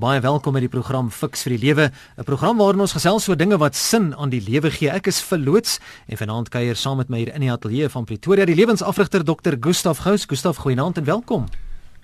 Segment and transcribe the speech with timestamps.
[0.00, 3.36] Baie welkom by die program Fix vir die Lewe, 'n program waarin ons gesels oor
[3.36, 4.88] dinge wat sin aan die lewe gee.
[4.88, 8.46] Ek is verloots en vanaand kuier saam met my hier in die ateljee van Pretoria
[8.46, 9.56] die lewensafrigter Dr.
[9.60, 10.24] Gustaf Gous.
[10.24, 11.46] Gustaf, goeienaand en welkom.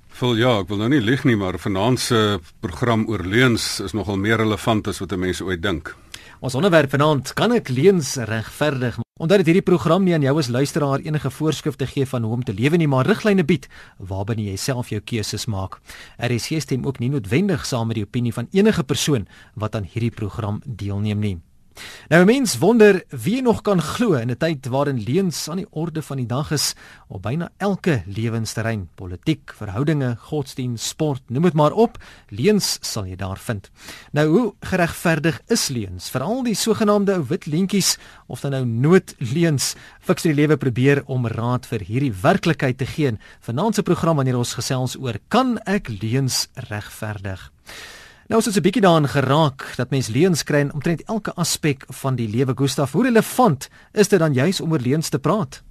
[0.09, 3.93] Vol ja, ek wil nou nie lieg nie, maar vanaand se program oor leuns is
[3.93, 5.97] nogal meer relevant as wat mense ooit dink.
[6.41, 9.06] Ons onderwerp vanaand, kan ek leuns regverdig?
[9.17, 12.43] Omdat dit hierdie program nie aan jou as luisteraar enige voorskrifte gee van hoe om
[12.45, 13.65] te lewe nie, maar riglyne bied
[13.97, 15.79] waarbinne jy self jou keuses maak.
[16.21, 20.13] RSG stem ook nie noodwendig saam met die opinie van enige persoon wat aan hierdie
[20.13, 21.37] program deelneem nie.
[22.09, 26.03] Nou mens wonder wie nog kan glo in 'n tyd waarin leuns aan die orde
[26.03, 26.75] van die dag is
[27.09, 31.99] op byna elke lewensterrein, politiek, verhoudinge, godsdienst, sport, noem dit maar op,
[32.29, 33.71] leuns sal jy daar vind.
[34.13, 36.11] Nou hoe geregverdig is leuns?
[36.11, 39.75] Veral die sogenaamde ou wit leentjies of dan nou noodleuns.
[40.01, 43.19] Fiks die lewe probeer om raad vir hierdie werklikheid te gee.
[43.41, 47.56] Vanaand se program wanneer ons gesels oor kan ek leuns regverdig?
[48.27, 51.85] Nou is dit 'n bietjie daarin geraak dat mens leuns kry in omtrent elke aspek
[51.89, 52.93] van die lewe Gustaf.
[52.93, 55.63] Hoe relevant is dit dan juis om oor leuns te praat?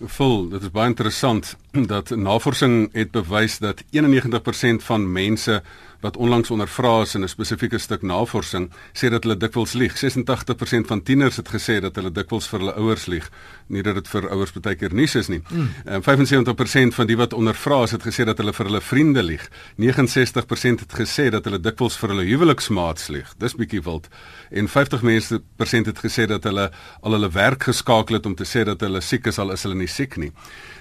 [0.00, 1.56] Vol, dit is baie interessant
[1.94, 5.62] dat navorsing het bewys dat 91% van mense
[6.04, 9.96] wat onlangs ondervra is in 'n spesifieke stuk navorsing sê dat hulle dikwels lieg.
[9.96, 13.30] 86% van tieners het gesê dat hulle dikwels vir hulle ouers lieg.
[13.66, 15.42] Nie dat dit vir ouers baie keer nuus is nie.
[15.48, 15.68] Mm.
[15.86, 19.48] Um, 75% van die wat ondervra is het gesê dat hulle vir hulle vriende lieg.
[19.76, 23.34] 69% het gesê dat hulle dikwels vir hulle huweliksmaats lieg.
[23.38, 24.08] Dis bietjie wild.
[24.50, 28.80] En 50% het gesê dat hulle al hulle werk geskakel het om te sê dat
[28.80, 30.32] hulle siek is al is hulle nie siek nie.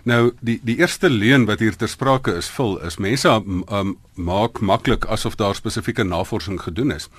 [0.03, 4.59] Nou die die eerste leuen wat hier ter sprake is, vul is mense um, maak
[4.59, 7.09] maklik asof daar spesifieke navorsing gedoen is.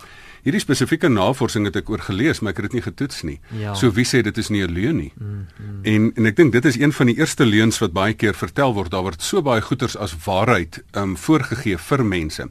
[0.44, 3.38] Hierdie spesifieke navorsing het ek oor gelees, maar ek het dit nie getoets nie.
[3.56, 3.72] Ja.
[3.74, 5.12] So wie sê dit is nie 'n leuen nie?
[5.16, 5.80] Mm, mm.
[5.82, 8.74] En en ek dink dit is een van die eerste leuns wat baie keer vertel
[8.74, 8.90] word.
[8.90, 12.48] Daar word so baie goeters as waarheid um voorgegee vir mense.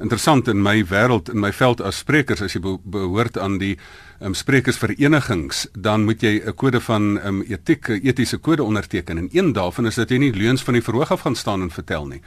[0.00, 3.76] Interessant in my wêreld in my veld as sprekers as jy behoort aan die
[4.20, 9.52] um, sprekersverenigings, dan moet jy 'n kode van um, etiek, etiese kode onderteken en een
[9.52, 12.22] daarvan is dat jy nie leuns van die verhoog af gaan staan en vertel nie.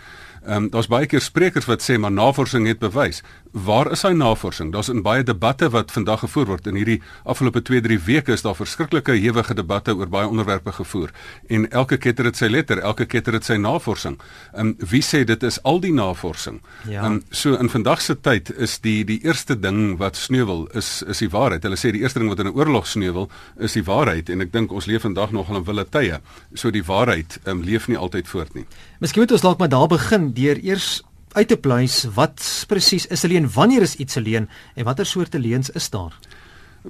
[0.47, 3.19] Ehm um, daar's baie keer sprekers wat sê maar navorsing het bewys.
[3.51, 4.71] Waar is hy navorsing?
[4.71, 6.67] Daar's in baie debatte wat vandag gevoer word.
[6.67, 11.11] In hierdie afgelope 2-3 weke is daar verskriklike hewige debatte oor baie onderwerpe gevoer
[11.47, 14.15] en elke ketter het sy letter, elke ketter het sy navorsing.
[14.53, 16.61] Ehm um, wie sê dit is al die navorsing?
[16.85, 17.03] Ehm ja.
[17.05, 21.19] um, so in vandag se tyd is die die eerste ding wat sneuwel is is
[21.19, 21.63] die waarheid.
[21.67, 23.27] Hulle sê die eerste ding wat in 'n oorlog sneuwel
[23.59, 26.21] is die waarheid en ek dink ons leef vandag nog in wille tye.
[26.53, 28.65] So die waarheid ehm um, leef nie altyd voort nie.
[28.97, 31.03] Miskien moet ons dalk maar daar begin deur eers
[31.37, 35.05] uit te pleis wat presies is 'n leuen, wanneer is iets 'n leuen en watter
[35.05, 36.17] soorte leuns is daar?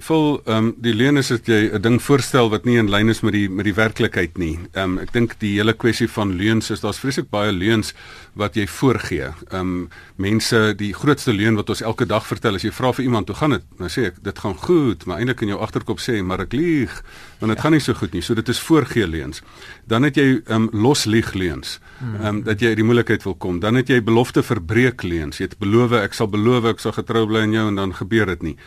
[0.04, 3.10] vol ehm um, die leuen is dat jy 'n ding voorstel wat nie in lyn
[3.10, 4.60] is met die met die werklikheid nie.
[4.74, 7.94] Ehm um, ek dink die hele kwessie van leuns is daar's vreeslik baie leuns
[8.34, 9.34] wat jy voorgee.
[9.50, 13.06] Ehm um, mense die grootste leuen wat ons elke dag vertel as jy vra vir
[13.06, 13.64] iemand hoe gaan dit?
[13.80, 17.04] Nou sê ek dit gaan goed, maar eintlik in jou agterkop sê maar ek lieg
[17.40, 17.62] want dit ja.
[17.62, 18.22] gaan nie so goed nie.
[18.22, 19.42] So dit is voorgee leuns.
[19.86, 21.80] Dan het jy ehm um, los lieg leuns.
[22.02, 23.60] Ehm um, dat jy die moeilikheid wil kom.
[23.60, 25.38] Dan het jy belofte verbreek leuns.
[25.38, 28.26] Jy het beloof ek sal beloof ek sal getrou bly aan jou en dan gebeur
[28.26, 28.58] dit nie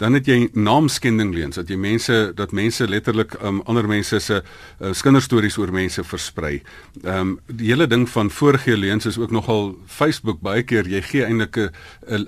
[0.00, 4.38] dan het jy naamskending leens dat jy mense dat mense letterlik um, ander mense se
[4.40, 6.60] uh, kinderstories oor mense versprei.
[7.02, 11.02] Ehm um, die hele ding van voorgee leens is ook nogal Facebook baie keer jy
[11.04, 11.70] gee eintlik 'n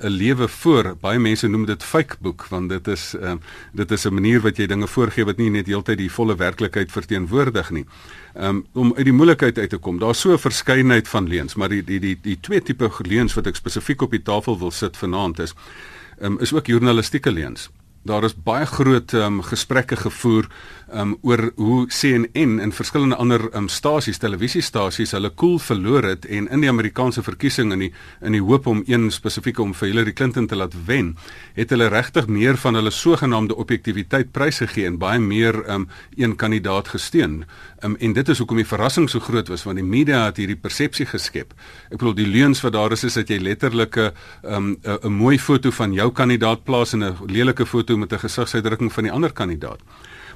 [0.02, 0.96] 'n lewe voor.
[1.00, 3.40] Baie mense noem dit fake boek want dit is ehm um,
[3.72, 6.92] dit is 'n manier wat jy dinge voorgee wat nie net heeltyd die volle werklikheid
[6.92, 7.84] verteenwoordig nie.
[8.34, 9.98] Um, om uit die moeilikheid uit te kom.
[9.98, 13.46] Daar's so 'n verskeidenheid van leuns, maar die die die die twee tipe leuns wat
[13.46, 15.54] ek spesifiek op die tafel wil sit vanaand is
[16.20, 17.70] um, is ook journalistieke leuns.
[18.02, 20.48] Daar is baie groot um, gesprekke gevoer
[20.94, 26.26] um, oor hoe CNN en verskillende ander um, stasies, televisiestasies, hulle koel cool verloor het
[26.26, 27.90] en in die Amerikaanse verkiesing in die
[28.20, 31.14] in die hoop om een spesifieke om vir Hillary Clinton te laat wen,
[31.54, 36.90] het hulle regtig meer van hulle sogenaamde objektiviteit prysgegee en baie meer um, een kandidaat
[36.96, 37.44] gesteun.
[37.84, 40.58] Um, en dit is hoekom die verrassing so groot was want die media het hierdie
[40.58, 41.54] persepsie geskep.
[41.90, 44.10] Ek bedoel die leuns wat daar is is dat jy letterlik 'n
[44.42, 48.92] um, 'n mooi foto van jou kandidaat plaas en 'n lelike foto met 'n gesigsuitdrukking
[48.92, 49.80] van die ander kandidaat.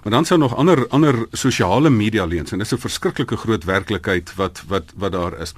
[0.02, 4.34] Maar dan sou nog ander ander sosiale media leuns en dis 'n verskriklike groot werklikheid
[4.34, 5.54] wat wat wat daar is.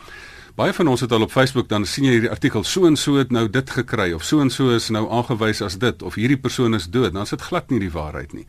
[0.54, 3.14] Baie van ons het al op Facebook dan sien jy hierdie artikel so en so
[3.14, 6.38] het nou dit gekry of so en so is nou aangewys as dit of hierdie
[6.38, 7.12] persoon is dood.
[7.12, 8.46] Dan is dit glad nie die waarheid nie.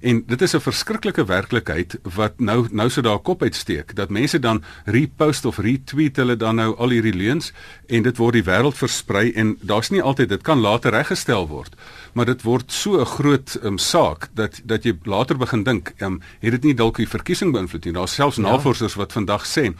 [0.00, 4.38] En dit is 'n verskriklike werklikheid wat nou nou so daar kop uitsteek dat mense
[4.38, 7.52] dan repost of retweet hulle dan nou al hierdie leuns
[7.86, 11.74] en dit word die wêreld versprei en daar's nie altyd dit kan later reggestel word
[12.12, 16.20] maar dit word so 'n groot um, saak dat dat jy later begin dink um,
[16.40, 18.42] het dit nie dalk die verkiesing beïnvloed nie daar's selfs ja.
[18.42, 19.74] navorsers wat vandag sê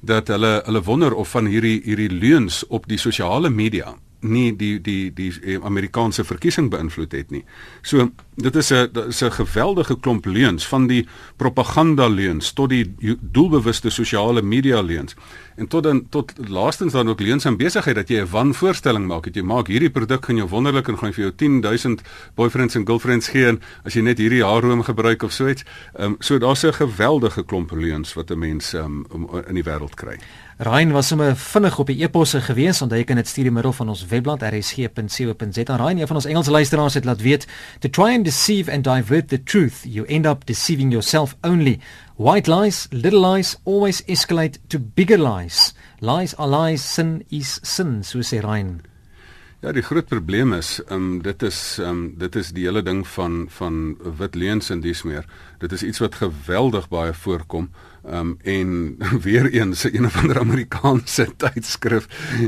[0.00, 4.80] dat hulle hulle wonder of van hierdie hierdie leuns op die sosiale media nie die
[4.80, 7.44] die die, die Amerikaanse verkiesing beïnvloed het nie.
[7.82, 8.10] So
[8.42, 11.06] dit is 'n dit is 'n geweldige klomp leuns van die
[11.36, 15.14] propaganda leuns tot die doelbewuste sosiale media leuns.
[15.56, 19.24] En tot dan tot laastens dan ook leuns aan besigheid dat jy 'n wanvoorstelling maak
[19.24, 22.02] dat jy maak hierdie produk gaan jou wonderlik en gaan vir jou 10000
[22.34, 25.64] boyfriends en girlfriends gee en as jy net hierdie haarroom gebruik of so iets.
[25.94, 29.06] Ehm um, so daar's 'n geweldige klomp leuns wat 'n mens um,
[29.48, 30.18] in die wêreld kry.
[30.60, 33.72] Ryan was sommer vinnig op die e-posse gewees want hy kan dit stuur in middel
[33.72, 35.76] van ons webblad rsg.co.za.
[35.76, 37.46] Ryan, een van ons Engelse luisteraars het laat weet,
[37.78, 41.80] "To try and deceive and divert the truth, you end up deceiving yourself only.
[42.16, 45.74] White lies, little lies always escalate to bigger lies.
[46.00, 48.82] Lies are lies, sin is sin," so sê Ryan.
[49.62, 52.82] Ja, die groot probleem is, ehm um, dit is ehm um, dit is die hele
[52.82, 55.26] ding van van wit leuns en dis meer.
[55.58, 57.66] Dit is iets wat geweldig baie voorkom.
[57.66, 62.06] Ehm um, en weer eens een of ander Amerikaanse tydskrif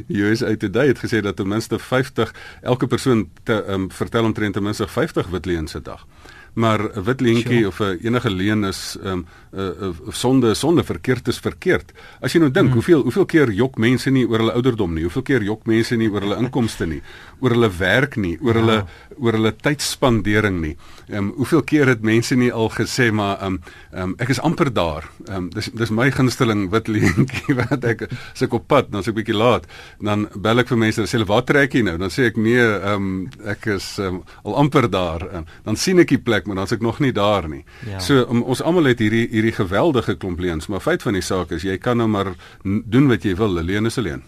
[0.08, 4.62] USA Today het gesê dat ten minste 50 elke persoon te, um, vertel omtrent ten
[4.62, 6.06] minste 50 wit leuns se dag
[6.54, 7.66] maar 'n wit leentjie sure.
[7.66, 11.92] of 'n enige leen is ehm um, 'n uh, uh, sonde sonde verkeerd is verkeerd.
[12.20, 12.72] As jy nou dink, mm.
[12.72, 16.08] hoeveel hoeveel keer jok mense nie oor hulle ouderdom nie, hoeveel keer jok mense nie
[16.08, 17.02] oor hulle inkomste nie,
[17.40, 18.60] oor hulle werk nie, oor ja.
[18.60, 18.86] hulle
[19.18, 20.76] oor hulle tydspandering nie.
[21.08, 23.60] Ehm um, hoeveel keer het mense nie al gesê maar ehm um,
[23.92, 25.08] ehm um, ek is amper daar.
[25.28, 29.00] Ehm um, dis dis my gunsteling wit leentjie wat ek as ek op pad, dan
[29.00, 29.66] as ek bietjie laat,
[30.00, 31.98] dan bel ek vir mense en sê hulle waar trek jy nou?
[31.98, 35.28] Dan sê ek nee, ehm um, ek is um, al amper daar.
[35.32, 37.64] Um, dan sien ek die plek plek, maar dan's ek nog nie daar nie.
[37.86, 38.00] Ja.
[38.00, 41.52] So um, ons almal het hierdie hierdie geweldige klomp leuns, maar feit van die saak
[41.52, 42.34] is jy kan nou maar
[42.64, 44.22] doen wat jy wil, alleen is alleen.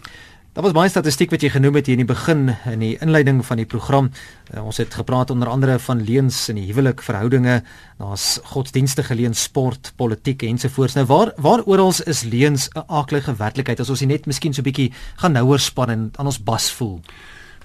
[0.55, 3.41] Daar was baie statistiek wat jy genoem het hier in die begin in die inleiding
[3.43, 4.07] van die program.
[4.53, 7.57] Uh, ons het gepraat onder andere van leuns in die huwelik, verhoudinge,
[7.99, 10.95] daar's godsdienstige leuns, sport, politiek ensovoorts.
[10.95, 14.71] Nou waar waar oral is leuns 'n aaklige werklikheid as ons net miskien so 'n
[14.71, 17.01] bietjie gaan nouer span en aan ons bas voel?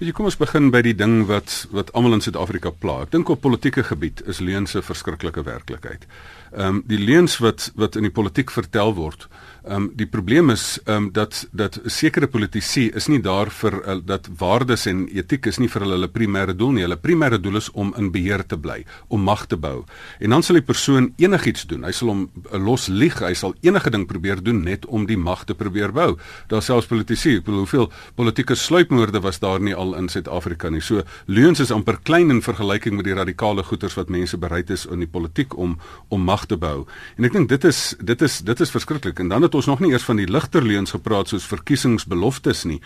[0.01, 3.03] Weet jy, kom ons begin by die ding wat wat almal in Suid-Afrika pla.
[3.05, 6.07] Ek dink op politieke gebied is leuns 'n verskriklike werklikheid.
[6.57, 9.29] Ehm um, die leuns wat wat in die politiek vertel word,
[9.65, 13.75] Ehm um, die probleem is ehm um, dat dat sekere politici is nie daar vir
[13.87, 16.83] uh, dat waardes en etiek is nie vir hulle hulle primêre doel nie.
[16.87, 19.85] Hulle primêre doel is om in beheer te bly, om mag te bou.
[20.19, 21.85] En dan sal die persoon enigiets doen.
[21.85, 25.19] Hy sal hom uh, los lieg, hy sal enige ding probeer doen net om die
[25.19, 26.17] mag te probeer bou.
[26.49, 30.81] Daar selfs politici, ek bedoel hoeveel politieke sluipmoorde was daar nie al in Suid-Afrika nie.
[30.81, 34.87] So leuns is amper klein in vergelyking met die radikale goeters wat mense bereid is
[34.87, 35.79] in die politiek om
[36.09, 36.87] om mag te bou.
[37.17, 39.19] En ek dink dit is dit is dit is verskriklik.
[39.21, 42.81] En dan het ons nog nie eers van die ligter leuns gepraat soos verkiesingsbeloftes nie.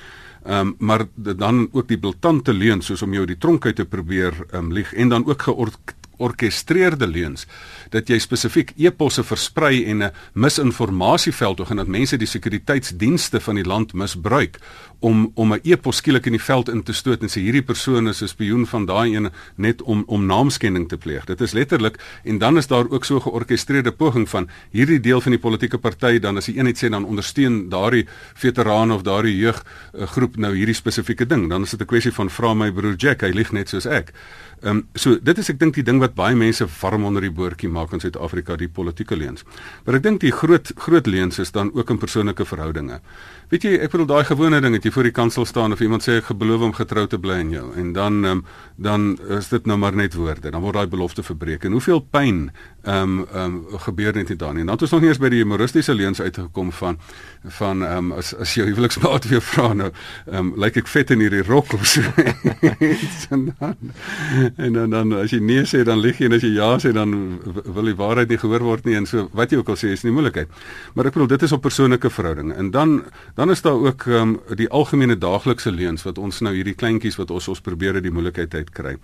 [0.44, 3.84] Ehm um, maar dan ook die blitante leuns soos om jou die tronk uit te
[3.84, 7.46] probeer ehm um, lieg en dan ook georkestreerde leuns
[7.94, 13.54] dat jy spesifiek e-posse versprei en 'n misinformasieveld toe gaan dat mense die sekuriteitsdienste van
[13.54, 14.58] die land misbruik
[15.00, 18.08] om om 'n e-pos skielik in die veld in te stoot en sê hierdie persoon
[18.08, 21.24] is 'n spioen van daai een net om om naamskending te pleeg.
[21.24, 25.32] Dit is letterlik en dan is daar ook so georkestreerde poging van hierdie deel van
[25.32, 29.64] die politieke party dan as die eenheid sê dan ondersteun daardie veterane of daardie jeug
[29.94, 31.48] uh, groep nou hierdie spesifieke ding.
[31.48, 34.12] Dan is dit 'n kwessie van vra my broer Jack, hy lieg net soos ek.
[34.62, 37.30] Ehm um, so dit is ek dink die ding wat baie mense warm onder die
[37.30, 39.44] boortjie maak in Suid-Afrika, die politieke leuns.
[39.84, 43.00] Maar ek dink die groot groot leuns is dan ook in persoonlike verhoudinge.
[43.52, 46.02] Weet jy, ek bedoel daai gewone ding dat jy voor die kansel staan of iemand
[46.06, 48.44] sê ek beloof om getrou te bly aan jou en dan um,
[48.76, 50.50] dan is dit nou maar net woorde.
[50.50, 51.64] Dan word daai belofte verbreek.
[51.64, 52.48] En hoeveel pyn
[52.84, 54.64] ehm um, ehm um, gebeur net nie dan nie.
[54.64, 56.98] Dan het ons nog nie eens by die humoristiese leuns uitgekom van
[57.60, 61.10] van ehm um, as as jou huweliksmaat weer vra nou ehm um, lyk ek vet
[61.10, 62.02] in hierdie rok of so.
[63.34, 63.76] en dan
[64.56, 66.92] en dan, dan as jy nee sê dan lieg jy en as jy ja sê
[66.92, 67.14] dan
[67.64, 70.04] wil die waarheid nie gehoor word nie en so wat jy ook al sê is
[70.04, 70.48] nie moeilikheid.
[70.94, 72.54] Maar ek bedoel dit is op persoonlike verhoudinge.
[72.54, 73.04] En dan
[73.34, 77.16] dan is daar ook ehm um, die algemene daaglikse leuns wat ons nou hierdie kleintjies
[77.16, 78.96] wat ons ons probeer die moeilikheid uitkry.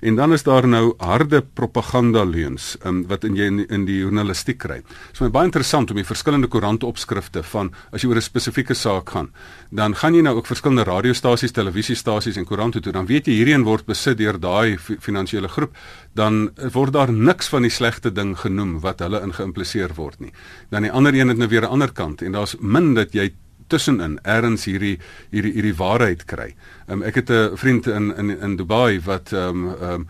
[0.00, 3.98] En dan is daar nou harde propaganda leuns um, wat in jy in, in die
[3.98, 4.80] journalistiek kry.
[4.84, 8.74] Dit is my baie interessant om die verskillende koerantopskrifte van as jy oor 'n spesifieke
[8.74, 9.30] saak gaan,
[9.70, 13.54] dan gaan jy nou ook verskillende radiostasies, televisiestasies en koerante toe, dan weet jy hierdie
[13.54, 15.74] een word besit deur daai finansiële groep,
[16.14, 20.32] dan word daar niks van die slegte ding genoem wat hulle in geïmpliseer word nie.
[20.70, 23.32] Dan die ander een het nou weer 'n ander kant en daar's min dat jy
[23.66, 24.98] tussenin ergens hierdie
[25.30, 26.54] hierdie hierdie waarheid kry.
[26.88, 30.08] Um, ek het 'n vriend in in in Dubai wat ehm um, ehm um,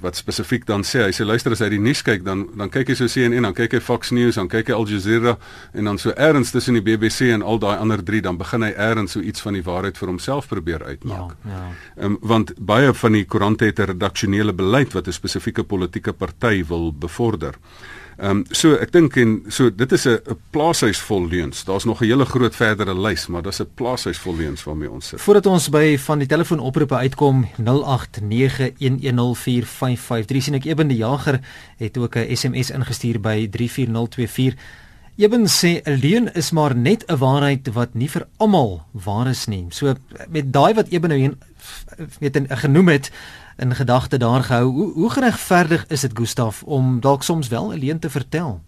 [0.00, 2.90] wat spesifiek dan sê, hy sê luister as hy die nuus kyk dan dan kyk
[2.90, 5.36] hy so CNN, dan kyk hy Fox News, dan kyk hy Al Jazeera
[5.78, 8.72] en dan so ergens tussen die BBC en al daai ander drie dan begin hy
[8.74, 11.36] ergens so iets van die waarheid vir homself probeer uitmaak.
[11.46, 11.62] Ja, ja.
[12.02, 16.64] Um, want baie van die koerante het 'n redaksionele beleid wat 'n spesifieke politieke party
[16.66, 17.54] wil bevorder.
[18.16, 21.64] Ehm um, so ek dink en so dit is 'n plaashuis vol leuns.
[21.64, 25.08] Daar's nog 'n hele groot verdere lys, maar dis 'n plaashuis vol leuns waarmee ons
[25.08, 25.20] sit.
[25.20, 31.40] Voordat ons by van die telefoonoproepe uitkom 0891104553 sien ek Eben die Jager
[31.76, 34.54] het ook 'n SMS ingestuur by 34024.
[35.16, 39.46] Eben sê 'n leuen is maar net 'n waarheid wat nie vir almal waar is
[39.46, 39.66] nie.
[39.68, 39.94] So
[40.28, 41.36] met daai wat Eben nou
[42.18, 43.10] weet 'n genoem het
[43.62, 44.66] in gedagte daar gehou.
[44.72, 48.60] Hoe hoe geregverdig is dit Gustaf om dalk soms wel 'n leuen te vertel?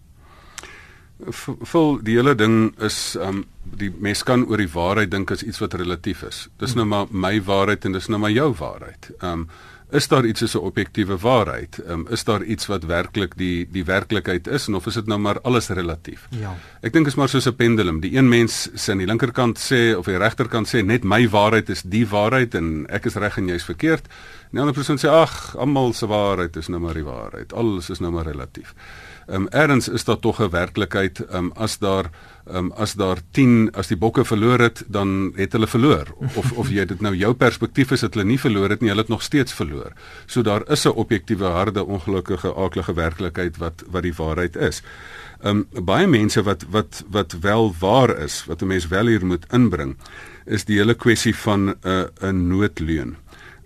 [1.71, 5.59] Vol die hele ding is um die mens kan oor die waarheid dink as iets
[5.59, 6.47] wat relatief is.
[6.57, 9.11] Dis nou maar my waarheid en dis nou maar jou waarheid.
[9.21, 9.47] Um
[9.89, 11.79] is daar iets soos 'n objektiewe waarheid?
[11.89, 15.19] Um, is daar iets wat werklik die die werklikheid is en of is dit nou
[15.19, 16.27] maar alles relatief?
[16.29, 16.55] Ja.
[16.81, 17.99] Ek dink is maar soos 'n pendulum.
[17.99, 21.69] Die een mens sê aan die linkerkant sê of die regterkant sê net my waarheid
[21.69, 24.07] is die waarheid en ek is reg en jy's verkeerd.
[24.55, 27.51] Die ander persoon sê ag, almal se waarheid is nou maar die waarheid.
[27.59, 28.71] Alles is nou maar relatief.
[29.27, 32.05] Ehm um, erns is daar tog 'n werklikheid ehm um, as daar
[32.45, 36.51] ehm um, as daar 10 as die bokke verloor het dan het hulle verloor of
[36.51, 39.09] of jy dit nou jou perspektief is dat hulle nie verloor het nie hulle het
[39.09, 39.91] nog steeds verloor.
[40.25, 44.81] So daar is 'n objektiewe harde ongelukkige aaklige werklikheid wat wat die waarheid is.
[45.41, 49.25] Ehm um, baie mense wat wat wat wel waar is wat 'n mens wel hier
[49.25, 49.97] moet inbring
[50.45, 53.17] is die hele kwessie van 'n uh, 'n noodleun.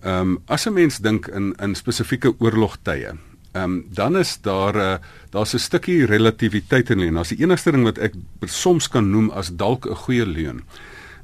[0.02, 3.16] Ehm um, as 'n mens dink in in spesifieke oorlogtye
[3.52, 4.96] Ehm um, dan is daar 'n uh,
[5.30, 7.18] daar's 'n stukkie relativiteit in leuen.
[7.18, 8.14] As die enigste ding wat ek
[8.46, 10.64] soms kan noem as dalk 'n goeie leuen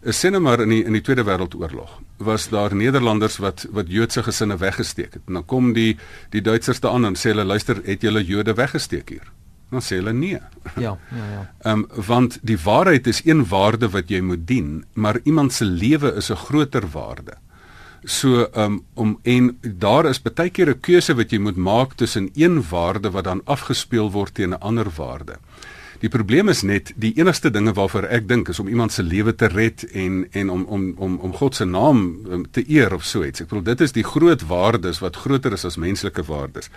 [0.06, 4.24] is sien maar in die in die Tweede Wêreldoorlog was daar Nederlanders wat wat Joodse
[4.24, 5.24] gesinne weggesteek het.
[5.28, 5.98] En dan kom die
[6.30, 9.32] die Duitsers te aan en sê hulle luister, het julle Jode weggesteek hier?
[9.72, 10.40] Dan sê hulle nee.
[10.76, 11.42] Ja, ja, ja.
[11.66, 15.66] Ehm um, want die waarheid is een waarde wat jy moet dien, maar iemand se
[15.66, 17.38] lewe is 'n groter waarde.
[18.06, 22.30] So um, om en daar is baie keer 'n keuse wat jy moet maak tussen
[22.34, 25.38] een waarde wat dan afgespeel word teen 'n ander waarde.
[26.06, 29.32] Die probleem is net die enigste dinge waarvoor ek dink is om iemand se lewe
[29.34, 33.08] te red en en om om om om God se naam um, te eer of
[33.10, 33.42] so iets.
[33.42, 36.70] Ek bedoel dit is die groot waardes wat groter is as menslike waardes.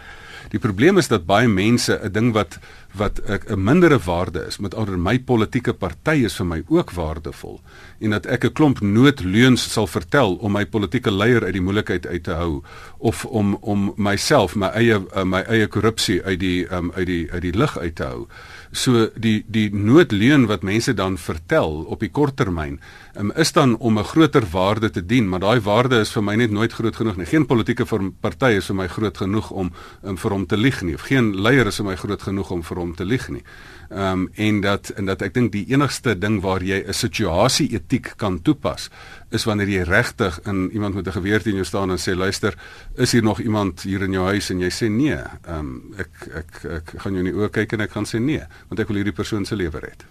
[0.49, 2.57] Die probleem is dat baie mense 'n ding wat
[2.97, 7.61] wat 'n mindere waarde is met onder my politieke party is vir my ook waardevol
[8.01, 12.07] en dat ek 'n klomp noodleuns sal vertel om my politieke leier uit die moeilikheid
[12.07, 12.63] uit te hou
[12.99, 17.33] of om om myself my eie uh, my eie korrupsie uit die um, uit die
[17.33, 18.27] uit die lig uit te hou.
[18.73, 22.81] So die die noodleun wat mense dan vertel op die kort termyn
[23.17, 26.35] um, is dan om 'n groter waarde te dien, maar daai waarde is vir my
[26.37, 27.27] net nooit groot genoeg nie.
[27.27, 27.87] Geen politieke
[28.21, 29.73] party is vir my groot genoeg om
[30.03, 32.81] um, vir hom te lieg nie geen leier is vir my groot genoeg om vir
[32.83, 33.43] hom te lieg nie.
[33.89, 37.69] Ehm um, en dat en dat ek dink die enigste ding waar jy 'n situasie
[37.73, 38.91] etiek kan toepas
[39.31, 42.55] is wanneer jy regtig in iemand met 'n geweer teen jou staan en sê luister,
[42.97, 45.17] is hier nog iemand hier in jou huis en jy sê nee.
[45.47, 48.21] Ehm um, ek, ek ek gaan jou in die oë kyk en ek gaan sê
[48.21, 50.05] nee, want ek wil hierdie persoon se lewe red.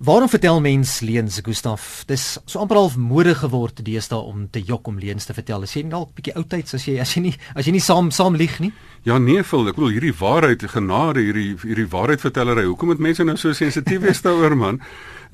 [0.00, 2.04] Waarom vertel mens leuns, Gustaf?
[2.08, 5.66] Dis so amper half mode geword deesdae om te jok om leuns te vertel.
[5.66, 8.38] As jy dalk bietjie oudtyds as jy as jy nie as jy nie saam saam
[8.40, 8.70] lieg nie.
[9.04, 9.68] Ja nee, vol.
[9.68, 12.64] Ek bedoel hierdie waarheid, genade, hierdie hierdie waarheidvertellery.
[12.70, 14.80] Hoekom moet mense nou so sensitief wees daaroor, man?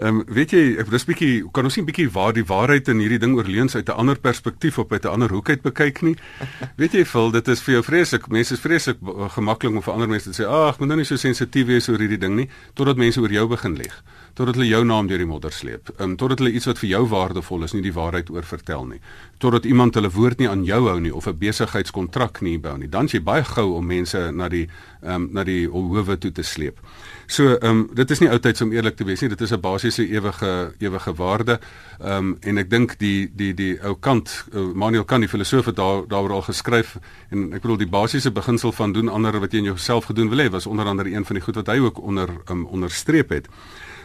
[0.00, 2.98] Ehm um, weet jy, ek dis bietjie kan ons sien bietjie waar die waarheid in
[3.04, 6.02] hierdie ding oor leuns uit 'n ander perspektief op uit 'n ander hoek uit bekyk
[6.02, 6.16] nie.
[6.82, 8.26] weet jy, vol, dit is vir jou vreeslik.
[8.28, 8.98] Mense is vreeslik
[9.38, 11.98] gemaklik om vir ander mense te sê, "Ag, moet nou nie so sensitief wees oor
[11.98, 14.02] hierdie ding nie," totdat mense oor jou begin lieg
[14.36, 15.88] totdat hulle jou naam deur die modder sleep.
[15.96, 19.00] Um, totdat hulle iets wat vir jou waardevol is nie die waarheid oor vertel nie.
[19.40, 22.88] Totdat iemand hulle woord nie aan jou hou nie of 'n besigheidskontrak nie bou nie.
[22.88, 24.68] Dan is jy baie gou om mense na die
[25.02, 26.78] um, na die howe toe te sleep.
[27.26, 29.28] So ehm um, dit is nie oudtyds om eerlik te wees nie.
[29.28, 31.58] Dit is 'n basiese ewige ewige waarde.
[32.00, 35.64] Ehm um, en ek dink die die die ou Kant, uh, Manuel Kant, die filosoof
[35.66, 36.98] het daar daaroor al geskryf
[37.30, 40.38] en ek bedoel die basiese beginsel van doen ander wat jy in jouself gedoen wil
[40.38, 43.48] hê was onder andere een van die goed wat hy ook onder um, onderstreep het.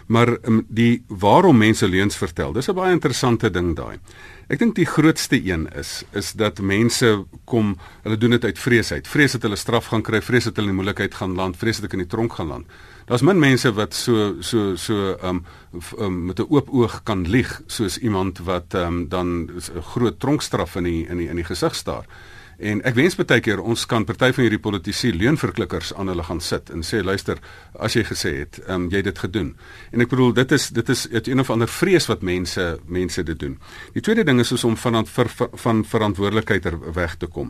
[0.07, 3.99] Maar um, die waarom mense leuns vertel, dis 'n baie interessante ding daai.
[4.51, 8.91] Ek dink die grootste een is is dat mense kom, hulle doen dit uit vrees
[8.91, 9.07] uit.
[9.07, 11.79] Vrees dat hulle straf gaan kry, vrees dat hulle in die moeilikheid gaan land, vrees
[11.79, 12.65] dat hulle in die tronk gaan land.
[13.07, 15.45] Daar's min mense wat so so so um,
[15.97, 20.75] um met 'n oop oog kan lieg soos iemand wat um, dan 'n groot tronkstraf
[20.75, 22.05] in die in die in die gesig staar.
[22.61, 26.41] En ek wens baie keer ons kan party van hierdie politici leunverklikkers aan hulle gaan
[26.45, 27.39] sit en sê luister,
[27.73, 29.55] as jy gesê het, ehm um, jy het dit gedoen.
[29.89, 33.23] En ek bedoel dit is dit is uit een of ander vrees wat mense mense
[33.25, 33.57] dit doen.
[33.95, 35.29] Die tweede ding is om van van,
[35.63, 37.49] van verantwoordelikheid er weg te kom.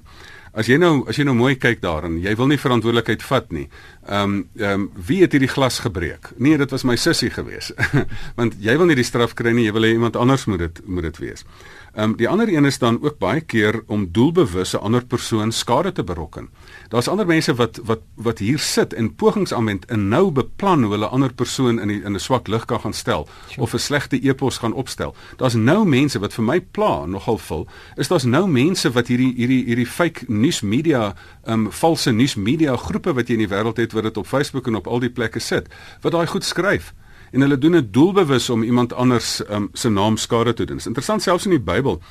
[0.51, 3.67] As jy nou as jy nou mooi kyk daarin, jy wil nie verantwoordelikheid vat nie.
[4.07, 6.31] Ehm um, ehm um, wie het hierdie glas gebreek?
[6.37, 7.73] Nee, dit was my sussie gewees.
[8.39, 10.81] Want jy wil nie die straf kry nie, jy wil hê iemand anders moet dit
[10.87, 11.45] moet dit wees.
[11.93, 15.51] Ehm um, die ander een is dan ook baie keer om doelbewus 'n ander persoon
[15.51, 16.49] skade te berokken.
[16.87, 20.91] Daar's ander mense wat wat wat hier sit en pogings aanwend en nou beplan hoe
[20.91, 24.27] hulle ander persoon in die, in 'n swak lig kan gaan stel of 'n slegte
[24.27, 25.15] e-pos gaan opstel.
[25.35, 27.67] Daar's nou mense wat vir my pla nogal vul.
[27.95, 33.13] Is daar's nou mense wat hierdie hierdie hierdie fake nuusmedia, ehm um, valse nuusmedia groepe
[33.13, 35.39] wat jy in die wêreld het wat dit op Facebook en op al die plekke
[35.39, 35.67] sit,
[36.01, 36.93] wat daai goed skryf
[37.31, 40.75] en hulle doen dit doelbewus om iemand anders um, se naam skade te doen.
[40.75, 42.01] Dit is interessant selfs in die Bybel.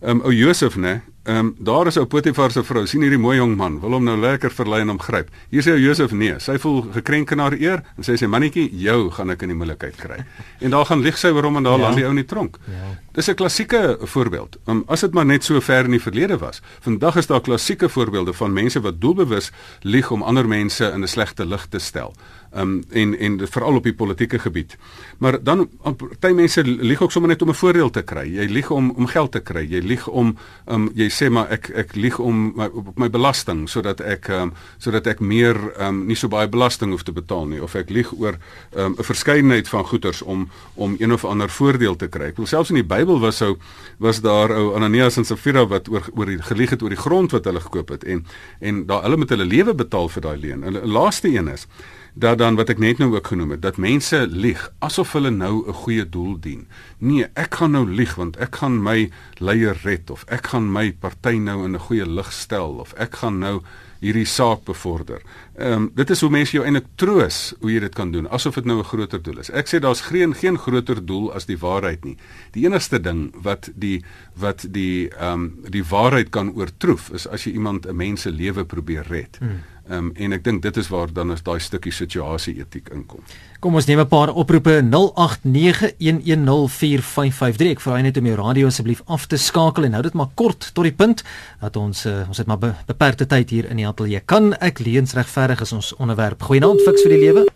[0.00, 3.18] Ehm um, ou Josef nê, ehm um, daar is ou Potifar se vrou, sien hierdie
[3.20, 5.28] mooi jong man, wil hom nou lekker verlei en hom gryp.
[5.52, 8.64] Hier sê ou Josef nee, sy voel gekrenk in haar eer en sê sy mannetjie,
[8.80, 10.22] jou gaan ek in die moeilikheid kry.
[10.64, 11.84] En daar gaan lieg sy oor hom en daar ja.
[11.84, 12.56] land die ou in die tronk.
[12.64, 12.94] Ja.
[13.12, 14.56] Dis 'n klassieke voorbeeld.
[14.66, 16.62] Um, as dit maar net so ver in die verlede was.
[16.80, 19.50] Vandag is daar klassieke voorbeelde van mense wat doelbewus
[19.82, 22.14] lieg om ander mense in 'n slegte lig te stel
[22.56, 24.76] um, en en veral op die politieke gebied.
[25.18, 28.26] Maar dan party mense lieg ook sommer net om 'n voordeel te kry.
[28.34, 29.66] Jy lieg om om geld te kry.
[29.70, 33.68] Jy lieg om um, jy sê maar ek ek lieg om my, op my belasting
[33.68, 37.62] sodat ek um, sodat ek meer um, nie so baie belasting hoef te betaal nie
[37.62, 38.38] of ek lieg oor
[38.74, 42.24] 'n um, verskeidenheid van goederes om om een of ander voordeel te kry.
[42.24, 43.56] Ek wil selfs in die Bybel was sou
[43.98, 47.30] was daar ou Ananias en Safira wat oor oor die gelieg het oor die grond
[47.30, 48.26] wat hulle gekoop het en
[48.60, 50.64] en daar hulle met hulle lewe betaal vir daai leen.
[50.64, 51.66] En die laaste een is
[52.14, 55.68] dat dan wat ek net nou ook genoem het dat mense lieg asof hulle nou
[55.68, 56.66] 'n goeie doel dien.
[56.98, 60.92] Nee, ek gaan nou lieg want ek gaan my leier red of ek gaan my
[60.92, 63.62] party nou in 'n goeie lig stel of ek gaan nou
[64.00, 65.20] hierdie saak bevorder.
[65.58, 68.54] Ehm um, dit is hoe mense jou eintlik troos hoe jy dit kan doen asof
[68.54, 69.50] dit nou 'n groter doel is.
[69.50, 72.16] Ek sê daar's geen geen groter doel as die waarheid nie.
[72.52, 74.02] Die enigste ding wat die
[74.34, 78.30] wat die ehm um, die waarheid kan oortroef is as jy iemand 'n mens se
[78.30, 79.36] lewe probeer red.
[79.38, 79.60] Hmm.
[79.90, 83.18] Ehm um, en ek dink dit is waar dan is daai stukkie situasie etiek inkom.
[83.58, 87.70] Kom ons neem 'n paar oproepe 0891104553.
[87.70, 90.70] Ek vra net om jou radio asseblief af te skakel en hou dit maar kort
[90.74, 91.24] tot die punt
[91.60, 94.20] dat ons uh, ons het maar be beperkte tyd hier in die ateljee.
[94.20, 96.42] Kan ek leens regverdig is ons onderwerp.
[96.42, 97.46] Goeienaand fiks vir die lewe.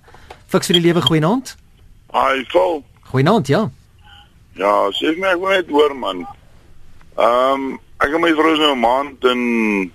[0.46, 1.56] Fiks vir die lewe goeienaand.
[2.12, 2.84] Hi, vol.
[3.00, 3.70] Goeienaand, ja.
[4.54, 6.26] Ja, sê my ek wil net hoor man.
[7.14, 9.92] Ehm um, ek en my vrou is nou 'n maand in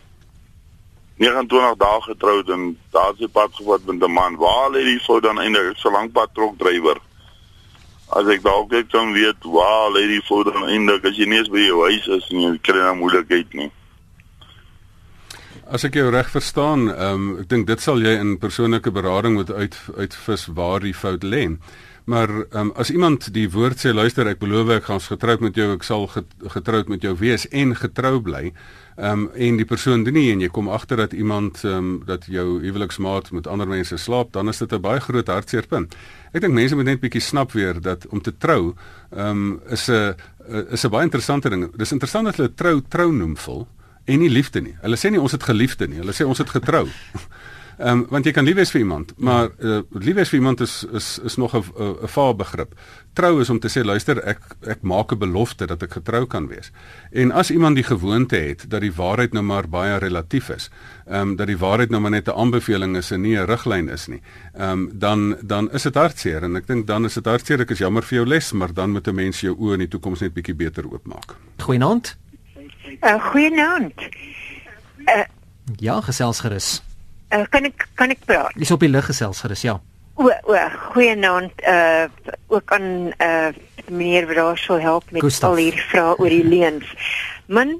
[1.19, 4.35] 29 dae getroud en daar se pad gevat met 'n man.
[4.35, 5.77] Waar lê die vrou dan eintlik?
[5.77, 6.97] So lank pad trok drywer.
[8.09, 11.37] As ek dalk ek kan weet waar lê die vrou dan eintlik as jy nie
[11.37, 13.71] eens by jou huis is nie, kry nou moeilikheid nie.
[15.67, 19.33] As ek jou reg verstaan, ehm um, ek dink dit sal jy in persoonlike berading
[19.33, 21.57] moet uit uitvis waar die fout lê.
[22.09, 25.73] Maar um, as iemand die woord sê luister ek beloof ek gaan getroud met jou
[25.75, 26.07] ek sal
[26.55, 28.49] getroud met jou wees en getrou bly
[28.99, 32.59] um, en die persoon doen nie en jy kom agter dat iemand um, dat jou
[32.63, 35.95] huweliksmaat met ander mense slaap dan is dit 'n baie groot hartseerpunt.
[36.33, 38.75] Ek dink mense moet net bietjie snap weer dat om te trou
[39.15, 40.15] um, is 'n
[40.71, 41.71] is 'n baie interessante ding.
[41.77, 43.67] Dis interessant dat hulle trou trou noem vol
[44.05, 44.75] en nie liefde nie.
[44.81, 45.97] Hulle sê nie ons het geliefde nie.
[45.97, 46.87] Hulle sê ons het getrou.
[47.79, 50.59] Ehm um, want jy kan lief wees vir iemand, maar uh, lief wees vir iemand
[50.59, 51.63] is is is nog 'n
[52.03, 52.75] 'n vaar begrip.
[53.19, 54.39] Trou is om te sê luister, ek
[54.73, 56.71] ek maak 'n belofte dat ek getrou kan wees.
[57.11, 60.69] En as iemand die gewoonte het dat die waarheid nou maar baie relatief is,
[61.05, 63.89] ehm um, dat die waarheid nou maar net 'n aanbeveling is en nie 'n riglyn
[63.89, 64.21] is nie,
[64.53, 67.71] ehm um, dan dan is dit hartseer en ek dink dan is dit hartseer ek
[67.71, 70.19] is jammer vir jou les, maar dan moet 'n mens jou oë in die toekoms
[70.19, 71.35] net bietjie beter oopmaak.
[71.57, 72.17] Goeienaand.
[73.03, 73.99] Uh, Goeienaand.
[75.05, 75.23] Uh,
[75.77, 76.81] ja, gesels gerus.
[77.33, 78.53] Uh, kan ek kan ek praat?
[78.55, 79.81] Dis op die lig gesels gerus, ja.
[80.19, 80.55] O, o,
[80.91, 81.51] goeienaand.
[81.63, 82.03] Uh
[82.47, 83.47] ook aan uh
[83.87, 85.49] meneer Brasel help met Gustav.
[85.49, 86.89] al hierdie vrae oor die leuns.
[87.47, 87.79] Man,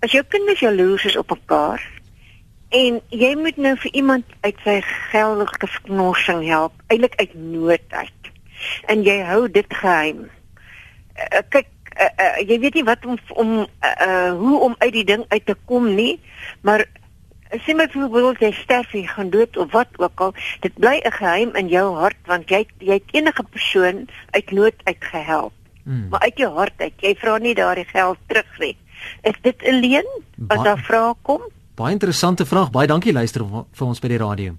[0.00, 1.82] as jou kinders jaloers is op mekaar
[2.68, 4.78] en jy moet nou vir iemand uit sy
[5.10, 8.30] geldige knorsing help, eintlik uit nood uit.
[8.88, 10.24] En jy hou dit geheim.
[11.18, 14.92] Uh, kyk Uh, uh, jy weet nie wat om om uh, uh, hoe om uit
[14.94, 16.20] die ding uit te kom nie
[16.64, 16.86] maar
[17.60, 21.12] sien my voorbeeld jy sterf jy gaan dood of wat ook al dit bly 'n
[21.12, 25.52] geheim in jou hart want jy jy het enige persoon uit nood uitgehelp.
[25.84, 26.08] Hmm.
[26.10, 28.76] maar uit jou hart uit jy vra nie daardie geld terug nie.
[29.22, 30.06] Is dit alleen
[30.48, 31.42] as daar vrae kom?
[31.74, 32.70] Baie interessante vraag.
[32.70, 34.56] Baie dankie luister vir ons by die radio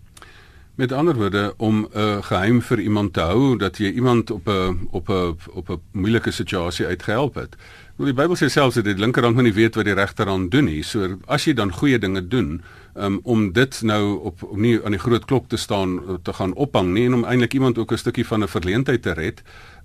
[0.76, 4.48] Met ander woorde om 'n uh, geheim vir iemand te hou dat jy iemand op
[4.48, 7.56] 'n op 'n op 'n moeilike situasie uitgehelp het.
[7.96, 10.84] Nou die Bybel sê selfs dat die linkerhand nie weet wat die regterhand doen nie.
[10.84, 12.62] So as jy dan goeie dinge doen,
[12.96, 16.54] um, om dit nou op om nie aan die groot klok te staan te gaan
[16.54, 19.42] ophang nie en om eintlik iemand ook 'n stukkie van 'n verleentheid te red,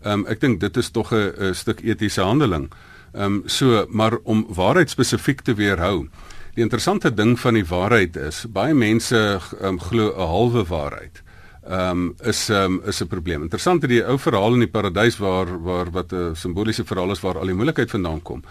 [0.06, 2.70] um, ek dink dit is tog 'n stuk etiese handeling.
[3.12, 6.08] Ehm um, so maar om waarheid spesifiek te weerhou.
[6.58, 9.18] Die interessante ding van die waarheid is baie mense
[9.62, 11.22] um, glo 'n halwe waarheid.
[11.68, 13.42] ehm um, is um, is 'n probleem.
[13.42, 17.20] Interessant is die ou verhaal in die paradys waar waar wat 'n simboliese verhaal is
[17.20, 18.42] waar al die moeilikheid vandaan kom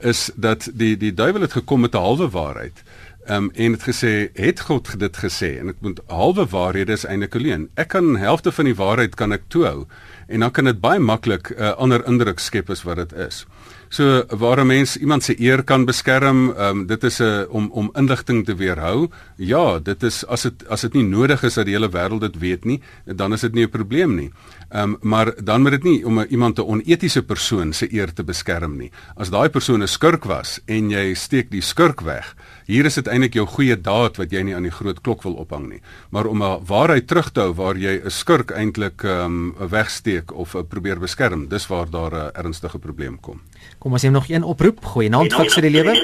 [0.00, 2.82] is dat die die duiwel het gekom met 'n halwe waarheid.
[3.24, 7.04] Ehm um, en het gesê het God dit gesê en ek moet halwe waarhede is
[7.04, 7.70] eintlik alleen.
[7.74, 9.86] Ek kan helfte van die waarheid kan ek toehou
[10.28, 13.46] en dan kan dit baie maklik 'n uh, ander indruk skep as wat dit is.
[13.88, 17.90] So waar 'n mens iemand se eer kan beskerm, um, dit is 'n om om
[17.94, 19.08] inligting te weerhou.
[19.36, 22.38] Ja, dit is as dit as dit nie nodig is dat die hele wêreld dit
[22.38, 24.30] weet nie, dan is dit nie 'n probleem nie.
[24.68, 28.24] Ehm um, maar dan moet dit nie om iemand 'n onetiese persoon se eer te
[28.24, 28.90] beskerm nie.
[29.14, 32.34] As daai persoon 'n skurk was en jy steek die skurk weg,
[32.66, 35.34] hier is dit eintlik jou goeie daad wat jy nie aan die groot klok wil
[35.34, 35.80] ophang nie.
[36.10, 40.32] Maar om 'n waarheid terug te hou waar jy 'n skurk eintlik ehm um, wegsteek
[40.32, 43.40] of uh, probeer beskerm, dis waar daar 'n uh, ernstige probleem kom.
[43.78, 44.84] Kom ons neem nog een oproep.
[44.84, 45.94] Goeienaand vir vir die lewe.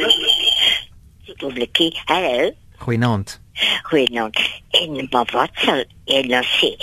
[2.04, 2.50] Hallo.
[2.82, 3.40] Goeienaand.
[3.82, 4.38] Goeienaand.
[4.70, 6.74] En wat sal jy nou sê?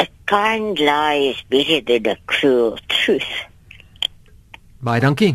[0.00, 3.46] A kind lie is better than a cruel truth.
[4.80, 5.34] Baie dankie.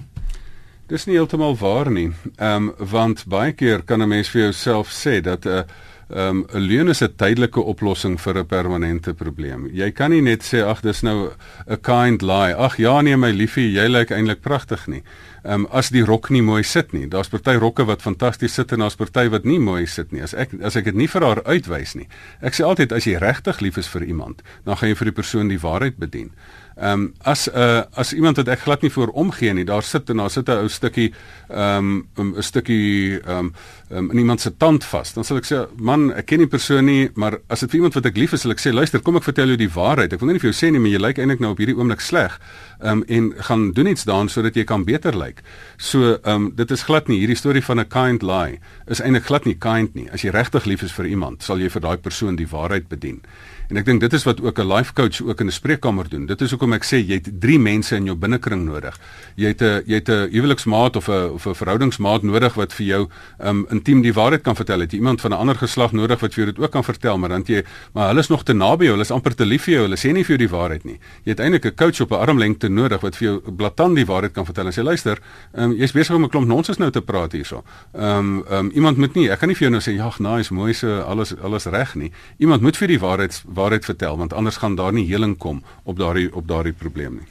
[0.87, 2.11] Dis nie heeltemal waar nie.
[2.35, 5.63] Ehm um, want baie keer kan 'n mens vir jouself sê dat 'n uh,
[6.09, 9.67] ehm um, 'n leuen is 'n tydelike oplossing vir 'n permanente probleem.
[9.73, 11.31] Jy kan nie net sê ag dis nou
[11.67, 12.53] 'n kind lie.
[12.53, 15.03] Ag ja nee my liefie, jy lyk eintlik pragtig nie.
[15.43, 17.07] Ehm um, as die rok nie mooi sit nie.
[17.07, 20.21] Daar's party rokke wat fantasties sit en daar's party wat nie mooi sit nie.
[20.21, 22.07] As ek as ek dit nie vir haar uitwys nie.
[22.41, 25.21] Ek sê altyd as jy regtig lief is vir iemand, dan gaan jy vir die
[25.21, 26.31] persoon die waarheid bedien.
[26.75, 29.83] Ehm um, as 'n uh, as iemand wat ek glad nie voor omgee nie, daar
[29.83, 31.13] sit en daar sit 'n ou stukkie
[31.47, 33.53] ehm um, 'n stukkie ehm um,
[33.91, 36.85] um, in iemand se tand vas, dan sal ek sê, "Man, ek ken die persoon
[36.85, 39.15] nie, maar as dit vir iemand wat ek lief is, sal ek sê, luister, kom
[39.15, 40.13] ek vertel jou die waarheid.
[40.13, 42.01] Ek wil nie vir jou sê nie, maar jy lyk eintlik nou op hierdie oomblik
[42.01, 42.39] sleg."
[42.81, 45.41] Ehm um, en gaan doen iets daaraan sodat jy kan beter lyk.
[45.77, 49.25] So ehm um, dit is glad nie hierdie storie van 'n kind lie is eintlik
[49.25, 50.09] glad nie kind nie.
[50.11, 53.21] As jy regtig lief is vir iemand, sal jy vir daai persoon die waarheid bedien.
[53.69, 56.25] En ek dink dit is wat ook 'n life coach ook in 'n spreekkamer doen.
[56.25, 58.99] Dit is hoekom ek sê jy het 3 mense in jou binnekring nodig.
[59.35, 62.85] Jy het 'n jy het 'n huweliksmaat of 'n of 'n verhoudingsmaat nodig wat vir
[62.85, 64.79] jou um intiem die waarheid kan vertel.
[64.79, 67.17] Het jy iemand van 'n ander geslag nodig wat vir jou dit ook kan vertel,
[67.17, 69.63] maar dan jy maar hulle is nog te naby jou, hulle is amper te lief
[69.63, 70.99] vir jou, hulle sê nie vir jou die waarheid nie.
[71.23, 74.33] Jy het eintlik 'n coach op 'n armlengte nodig wat vir jou blaatant die waarheid
[74.33, 75.19] kan vertel en sê luister,
[75.53, 77.63] um jy's besig om 'n klomp nonsens nou te praat hierso.
[77.93, 80.73] Um um iemand moet nie, ek kan nie vir jou nou sê ja, nice, mooi
[80.73, 82.11] so alles alles reg nie.
[82.37, 85.97] Iemand moet vir die waarheid waarheid vertel want anders gaan daar nie heling kom op
[85.97, 87.27] daardie op daardie probleem nie.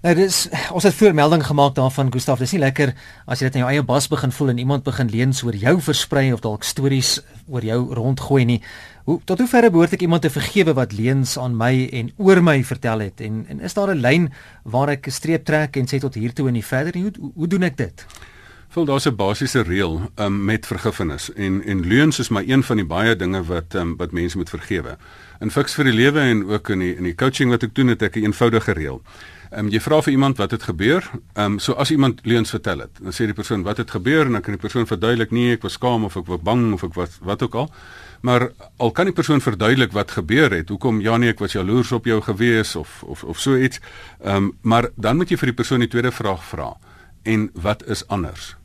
[0.00, 2.94] Nou dis ons het voormelding gemaak daarvan Gustaf dis nie lekker
[3.28, 5.74] as jy dit in jou eie bas begin voel en iemand begin leens oor jou
[5.84, 7.18] versprei of dalk stories
[7.52, 8.62] oor jou rondgooi nie.
[9.04, 12.40] Hoe tot hoe ver behoort ek iemand te vergewe wat leens aan my en oor
[12.40, 14.32] my vertel het en en is daar 'n lyn
[14.64, 17.02] waar ek 'n streep trek en sê tot hier toe en nie verder nie?
[17.02, 18.06] Hoe, hoe doen ek dit?
[18.70, 22.76] Vol daar's 'n basiese reël um, met vergifnis en en leuns is maar een van
[22.76, 24.96] die baie dinge wat um, wat mense moet vergewe.
[25.40, 27.88] In fiks vir die lewe en ook in die in die coaching wat ek doen
[27.88, 29.02] het ek 'n eenvoudige reël.
[29.50, 31.10] Ehm um, jy vra vir iemand wat het gebeur?
[31.32, 34.26] Ehm um, so as iemand leuns vertel het, dan sê die persoon wat het gebeur
[34.26, 36.82] en dan kan die persoon verduidelik nee, ek was skaam of ek was bang of
[36.82, 37.70] ek was wat ook al.
[38.20, 41.92] Maar al kan die persoon verduidelik wat gebeur het, hoekom ja nee, ek was jaloers
[41.92, 43.80] op jou gewees of of of so iets.
[44.22, 46.76] Ehm um, maar dan moet jy vir die persoon die tweede vraag vra.
[47.22, 48.59] En wat is anders?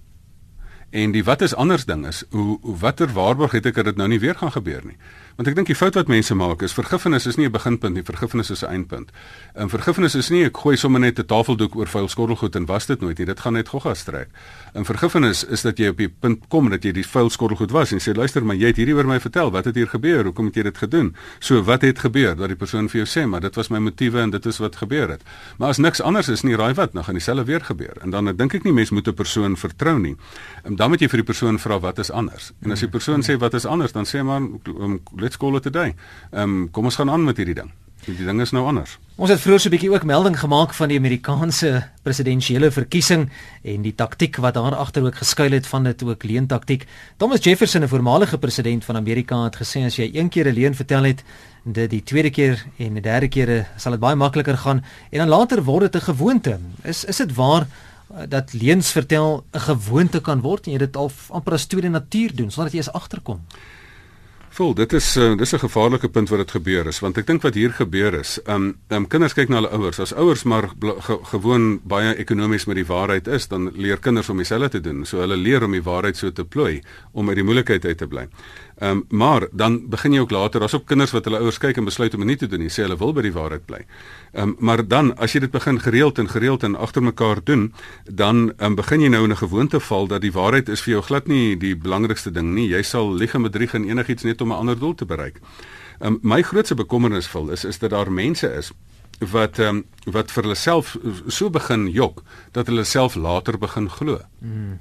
[0.95, 4.08] En die wat is anders ding is hoe watter waarborg het ek dat dit nou
[4.08, 4.95] nie weer gaan gebeur nie.
[5.36, 8.03] Want ek dink die fout wat mense maak is vergifnis is nie 'n beginpunt nie,
[8.03, 9.12] vergifnis is 'n eindpunt.
[9.55, 12.86] En vergifnis is nie ek gooi sommer net 'n tafeldoek oor vuil skottelgoed en was
[12.86, 13.25] dit nooit nie.
[13.25, 14.29] Dit gaan net gogga strek.
[14.73, 17.91] En vergifnis is dat jy op die punt kom dat jy die vuil skottelgoed was
[17.91, 19.51] en sê luister maar jy het hierdie oor my vertel.
[19.51, 20.23] Wat het hier gebeur?
[20.23, 21.15] Hoekom het jy dit gedoen?
[21.39, 24.21] So wat het gebeur dat die persoon vir jou sê maar dit was my motiewe
[24.21, 25.21] en dit is wat gebeur het.
[25.58, 27.97] Maar as niks anders is nie, raai wat, dan gaan dieselfde weer gebeur.
[28.01, 30.15] En dan dink ek nie mense moet 'n persoon vertrou nie.
[30.63, 32.52] En dan moet jy vir die persoon vra wat is anders.
[32.62, 35.65] En as die persoon sê wat is anders, dan sê maar um, let's call it
[35.65, 35.95] a day.
[36.30, 37.71] Ehm um, kom ons gaan aan met hierdie ding.
[38.06, 39.00] Die ding is nou anders.
[39.17, 43.32] Ons het vroeër so 'n bietjie ook melding gemaak van die Amerikaanse presidentsiële verkiesing
[43.63, 46.86] en die taktik wat daar agter ook geskuil het van dit ook leentaktiek.
[47.17, 50.76] Thomas Jefferson, 'n voormalige president van Amerika, het gesê as jy een keer 'n leen
[50.76, 51.24] vertel het,
[51.63, 55.28] dit die tweede keer en die derde keer sal dit baie makliker gaan en dan
[55.28, 56.60] later word dit 'n gewoonte.
[56.84, 57.94] Is is dit waar eh,
[58.27, 62.35] dat leens vertel 'n gewoonte kan word en jy dit al amper as tweede natuur
[62.35, 63.41] doen sonder dat jy eens agterkom?
[64.55, 67.41] Vol, dit is uh, dis 'n gevaarlike punt wat dit gebeur is want ek dink
[67.41, 69.99] wat hier gebeur is, um, um kinders kyk na hulle ouers.
[69.99, 74.37] As ouers maar ge gewoon baie ekonomies met die waarheid is, dan leer kinders om
[74.37, 75.05] dieselfde te doen.
[75.05, 78.07] So hulle leer om die waarheid so te plooi om uit die moeilikheid uit te
[78.07, 78.27] bly.
[78.75, 81.77] Ehm um, maar dan begin jy ook later, daar's ook kinders wat hulle ouers kyk
[81.77, 83.85] en besluit om nie te doen nie, sê hulle wil by die waarheid bly.
[84.33, 87.73] Ehm um, maar dan as jy dit begin gereeld en gereeld en agter mekaar doen,
[88.03, 91.01] dan um, begin jy nou in 'n gewoonte val dat die waarheid is vir jou
[91.01, 92.67] glad nie die belangrikste ding nie.
[92.67, 95.39] Jy sal lieg en bedrieg en enigiets net om 'n ander doel te bereik.
[95.99, 98.71] Um, my grootste bekommernis vol is is dat daar mense is
[99.19, 104.19] wat um, wat vir hulle self so begin jok dat hulle self later begin glo.
[104.39, 104.79] Mm.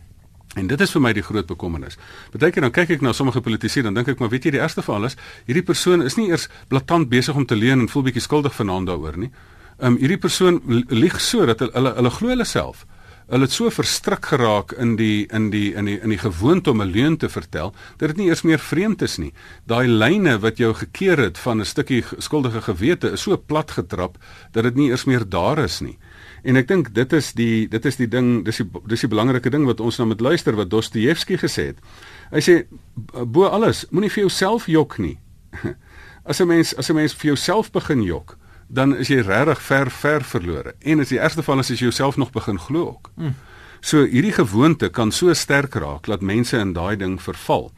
[0.55, 1.97] En dit is vir my die groot bekommernis.
[2.31, 4.85] Partykeer dan kyk ek na sommige politici dan dink ek maar weet jy die eerste
[4.87, 8.23] van alles, hierdie persoon is nie eers blaatant besig om te leuen en voel bietjie
[8.23, 9.33] skuldig vanaand daaroor nie.
[9.81, 12.85] Ehm um, hierdie persoon lieg so dat hulle hulle, hulle glo hulle self.
[13.25, 16.83] Hulle het so verstrik geraak in die in die in die in die gewoonte om
[16.83, 19.33] 'n leuen te vertel dat dit nie eers meer vreemd is nie.
[19.67, 24.19] Daai lyne wat jou gekeer het van 'n stukkie skuldige gewete is so plat getrap
[24.53, 25.99] dat dit nie eers meer daar is nie.
[26.45, 29.51] En ek dink dit is die dit is die ding, dis die dis die belangrike
[29.51, 31.81] ding wat ons nou moet luister wat Dostojewski gesê het.
[32.33, 32.57] Hy sê
[33.11, 35.17] bo alles, moenie vir jouself jok nie.
[36.29, 39.91] As 'n mens as 'n mens vir jouself begin jok, dan is jy regtig ver
[39.91, 40.75] ver verlore.
[40.81, 43.11] En as die eerste geval is as jy jouself nog begin glo ook.
[43.15, 43.35] Hmm.
[43.81, 47.73] So hierdie gewoonte kan so sterk raak dat mense in daai ding verval.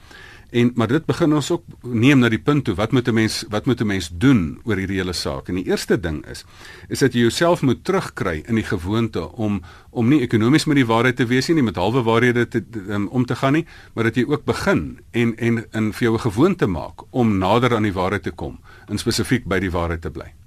[0.57, 3.45] En maar dit begin ons ook neem na die punt toe wat moet 'n mens
[3.53, 5.49] wat moet 'n mens doen oor hierdie hele saak?
[5.49, 6.45] En die eerste ding is
[6.89, 10.87] is dat jy jouself moet terugkry in die gewoonte om om nie ekonomies met die
[10.87, 14.15] waarheid te wees nie, met halwe waarhede te um, om te gaan nie, maar dat
[14.15, 17.93] jy ook begin en en in vir jou 'n gewoonte maak om nader aan die
[17.93, 20.46] waarheid te kom, en spesifiek by die waarheid te bly.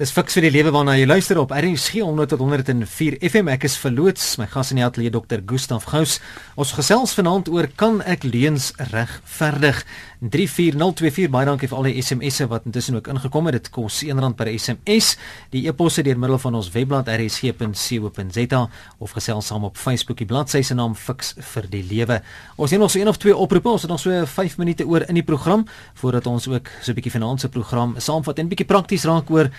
[0.00, 3.50] Dis fiks vir die lewe waarna jy luister op RSG 100 tot 104 FM.
[3.52, 4.38] Ek is verloots.
[4.40, 5.42] My gas in die ateljee Dr.
[5.44, 6.14] Gustaf Gous.
[6.56, 9.82] Ons gesels vanaand oor kan ek leuns regverdig?
[10.32, 13.58] 34024 baie dankie vir al die SMS'e wat intussen ook ingekom het.
[13.58, 15.18] Dit kos R1 per SMS.
[15.52, 18.62] Die e-posse deur middel van ons webblad rsg.co.za
[19.04, 20.16] of gesels saam op Facebook.
[20.22, 22.22] Die bladsy se naam Fiks vir die lewe.
[22.56, 23.68] Ons het nog so een of twee oproepe.
[23.76, 25.66] Ons het nog so 5 minute oor in die program
[26.00, 29.50] voordat ons ook so 'n bietjie se program saamvat en 'n bietjie prakties raak oor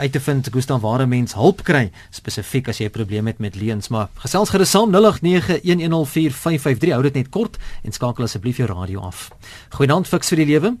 [0.00, 3.38] uit te vind Gustav waar 'n mens hulp kry spesifiek as jy 'n probleem het
[3.38, 8.68] met leuns maar gesels gerus saam 0891104553 hou dit net kort en skakel asseblief jou
[8.68, 9.30] radio af.
[9.68, 10.76] Goeienaand fiks vir die lewe.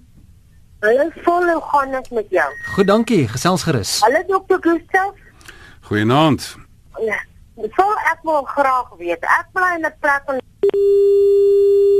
[0.80, 2.52] Hallo volle gaan dit met jou.
[2.74, 4.00] Goed dankie gesels gerus.
[4.00, 5.12] Hallo dokter Gustav.
[5.80, 6.56] Goeienaand.
[7.00, 7.20] Ja.
[7.56, 9.20] So ek wil graag weet.
[9.20, 10.40] Ek bly in 'n plek in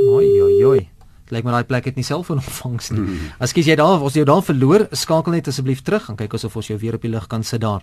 [0.09, 0.89] Oi oi oi
[1.31, 3.05] lyk my daai plek het nie selfoon ontvangs nie.
[3.05, 3.31] Hmm.
[3.39, 6.67] Askies jy daar, as jy daar verloor, skakel net asseblief terug en kyk of ons
[6.67, 7.83] jou weer op die lig kan sit daar.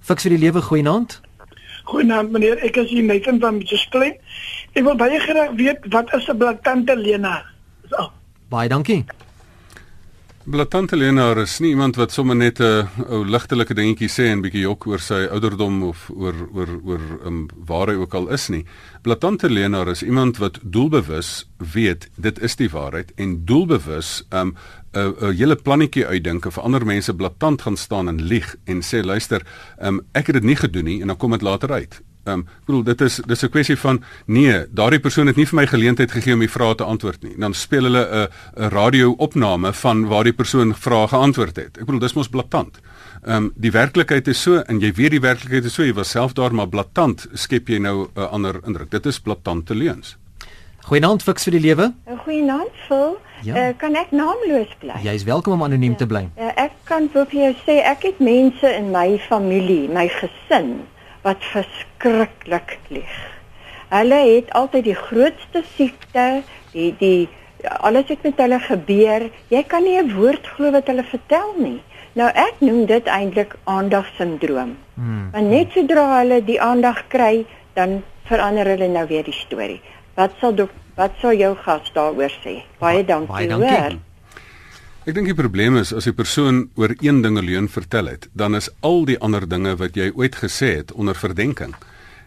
[0.00, 1.20] Fiks vir die lewe goeienaand.
[1.88, 4.18] Goeienaand meneer, ek is hier net van Mitchell.
[4.74, 7.44] Ek wil baie graag weet wat is 'n blaatante lenaar?
[7.90, 8.10] So.
[8.48, 9.04] Baie dankie.
[10.48, 14.62] Blaatante lenaar is nie iemand wat sommer net 'n ou ligtelike dingetjie sê en bietjie
[14.64, 18.64] jok oor sy ouderdom of oor oor oor um, waar hy ook al is nie.
[19.02, 24.56] Blaatante lenaar is iemand wat doelbewus weet dit is die waarheid en doelbewus 'n um,
[24.94, 29.04] 'n 'n hele plannetjie uitdink of ander mense blaatant gaan staan en lieg en sê
[29.04, 29.44] luister,
[29.82, 32.00] um, ek het dit nie gedoen nie en dan kom dit later uit.
[32.24, 35.54] Ehm um, bedoel dit is dis 'n kwessie van nee, daardie persoon het nie vir
[35.60, 37.34] my geleentheid gegee om die vrae te antwoord nie.
[37.38, 38.28] Dan speel hulle 'n
[38.62, 41.78] 'n radio-opname van waar die persoon vrae geantwoord het.
[41.78, 42.80] Ek bedoel dis mos blaatant.
[43.24, 46.10] Ehm um, die werklikheid is so en jy weet die werklikheid is so, jy was
[46.10, 48.90] self daar maar blaatant skep jy nou 'n uh, ander indruk.
[48.90, 50.16] Dit is blaatante leuns.
[50.88, 51.92] Goeienaand fiks vir die lewe.
[52.24, 53.18] Goeienaand Phil.
[53.42, 53.54] Ja.
[53.54, 54.98] Uh, kan ek naamloos bly?
[55.02, 55.96] Jy is welkom om anoniem ja.
[55.96, 56.28] te bly.
[56.36, 60.80] Uh, ek kan vir jou sê ek het mense in my familie, my gesin
[61.22, 63.16] wat verskriklik lieg.
[63.88, 67.28] Hulle het altyd die grootste siekte, die die
[67.80, 69.30] alles het met hulle gebeur.
[69.48, 71.80] Jy kan nie 'n woord glo wat hulle vertel nie.
[72.12, 74.76] Nou ek noem dit eintlik aandagsindroom.
[74.94, 75.30] Hmm.
[75.32, 79.80] Want net sodra hulle die aandag kry, dan verander hulle nou weer die storie.
[80.14, 82.62] Wat sal dok, wat sal jou gas daaroor sê?
[82.78, 83.34] Baie dankie.
[83.34, 83.80] Baie dankie.
[83.80, 83.98] Hoor.
[85.08, 88.54] Ek dink die probleem is as 'n persoon oor een ding alleen vertel het, dan
[88.54, 91.74] is al die ander dinge wat jy ooit gesê het onder verdenking.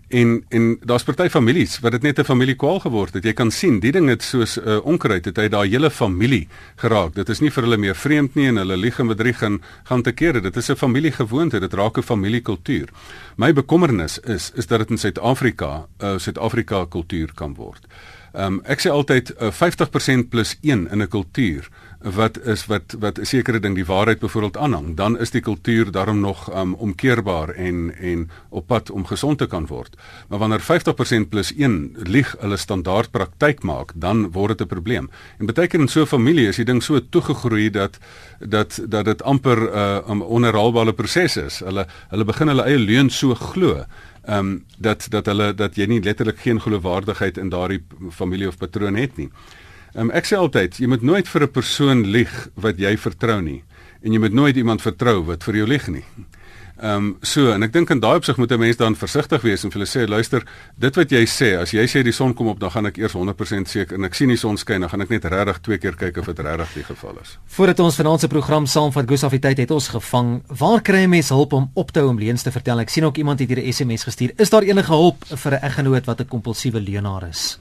[0.09, 3.23] En en daar's party families wat dit net 'n familiekwaal geword het.
[3.23, 6.47] Jy kan sien, die ding het soos 'n uh, onkruid het hy daai hele familie
[6.75, 7.13] geraak.
[7.13, 10.01] Dit is nie vir hulle meer vreemd nie en hulle lieg en bedrieg en gaan
[10.01, 10.41] te kere.
[10.41, 12.89] Dit is 'n familiegewoonte, dit raak 'n familiekultuur.
[13.37, 17.87] My bekommernis is is dat dit in Suid-Afrika 'n uh, Suid-Afrika kultuur kan word.
[18.33, 21.69] Ehm um, ek sê altyd uh, 50% plus 1 in 'n kultuur
[22.01, 25.91] wat is wat wat 'n sekere ding die waarheid byvoorbeeld aanhang, dan is die kultuur
[25.91, 29.97] daarom nog um, omkeerbaar en en op pad om gesond te kan word.
[30.27, 35.09] Maar wanneer 50% plus 1 lieg hulle standaard praktyk maak, dan word dit 'n probleem.
[35.37, 37.97] En baie keer in so 'n familie is die ding so toegegroei dat
[38.39, 41.59] dat dat dit amper 'n uh, um, onherhaalbare proses is.
[41.59, 43.85] Hulle hulle begin hulle eie leuns so glo
[44.25, 48.57] ehm um, dat dat hulle dat jy nie letterlik geen geloofwaardigheid in daardie familie of
[48.57, 49.29] patroon het nie.
[49.93, 53.63] Um, ek sê altyd, jy moet nooit vir 'n persoon lieg wat jy vertrou nie
[54.01, 56.05] en jy moet nooit iemand vertrou wat vir jou lieg nie.
[56.81, 59.63] Ehm um, so en ek dink in daai opsig moet 'n mens dan versigtig wees
[59.63, 60.41] en vir hulle sê luister,
[60.79, 63.13] dit wat jy sê, as jy sê die son kom op, dan gaan ek eers
[63.13, 65.95] 100% seker en ek sien die son skyn, dan gaan ek net regtig twee keer
[65.95, 67.37] kyk of dit regtig die geval is.
[67.45, 70.41] Voordat ons se program saamvat, Gusafiteit het ons gevang.
[70.47, 72.79] Waar kry 'n mens hulp om op te hou om leuns te vertel?
[72.79, 74.31] Ek sien ook iemand het hier 'n SMS gestuur.
[74.37, 77.59] Is daar enige hulp vir 'n eggenoot wat 'n kompulsiewe leuenaar is?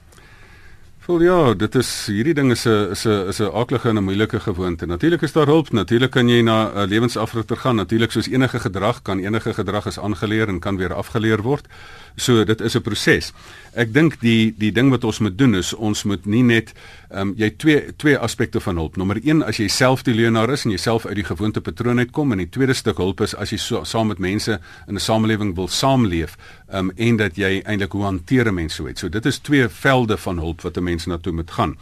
[1.01, 4.03] Wel ja, dit is hierdie ding is 'n is 'n is 'n aardige en 'n
[4.03, 4.85] moeilike gewoonte.
[4.85, 5.71] Natuurlik is daar hulp.
[5.71, 7.75] Natuurlik kan jy na 'n lewensafrigter gaan.
[7.75, 11.65] Natuurlik soos enige gedrag kan enige gedrag is aangeleer en kan weer afgeleer word.
[12.15, 13.33] So dit is 'n proses.
[13.73, 16.73] Ek dink die die ding wat ons moet doen is ons moet nie net
[17.09, 18.97] ehm um, jy twee twee aspekte van hulp.
[18.97, 22.37] Nommer 1 as jy self die leienaar is en jouself uit die gewoontepatroon uitkom en
[22.37, 25.67] die tweede stuk hulp is as jy so, saam met mense in 'n samelewing wil
[25.67, 26.37] saamleef
[26.69, 29.01] ehm um, en dat jy eintlik hoe hanteer mense so iets.
[29.01, 31.77] So dit is twee velde van hulp wat 'n mens na toe moet gaan.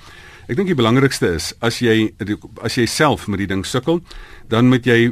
[0.50, 2.08] Ek dink die belangrikste is as jy
[2.66, 4.00] as jy self met die ding sukkel,
[4.50, 5.12] dan moet jy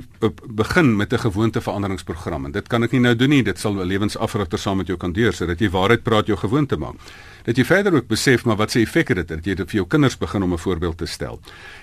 [0.50, 2.45] begin met 'n gewoonteveranderingsprogram.
[2.45, 4.97] En dit kan ek nie nou doen nie, dit sal 'n lewensafrigter saam met jou
[4.97, 6.95] kan deur sodat jy waarheid praat jou gewoonte maak.
[7.47, 9.77] Dat jy verder ook besef maar wat se effek het dit dat jy dit vir
[9.79, 11.39] jou kinders begin om 'n voorbeeld te stel.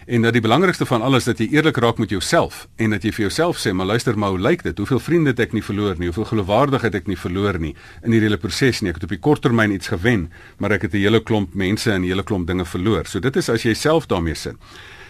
[0.07, 3.13] En dat die belangrikste van alles dat jy eerlik raak met jouself en dat jy
[3.13, 4.79] vir jouself sê, maar luister maar, hoe lyk dit?
[4.79, 6.07] Hoeveel vriende het ek nie verloor nie?
[6.07, 8.89] Hoeveel geloofwaardigheid ek nie verloor nie in hierdie hele proses nie?
[8.91, 12.03] Ek het op die korttermyn iets gewen, maar ek het 'n hele klomp mense en
[12.03, 13.07] 'n hele klomp dinge verloor.
[13.07, 14.57] So dit is as jy self daarmee sit.